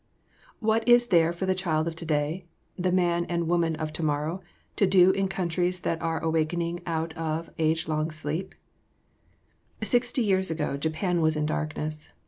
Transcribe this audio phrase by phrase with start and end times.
[0.69, 4.41] ]What is there for the child of today, the man and woman of tomorrow,
[4.77, 8.55] to do in countries that are awaking out of age long sleep?
[8.55, 12.09] [Sidenote: Changes in Japan.] Sixty years ago Japan was in darkness.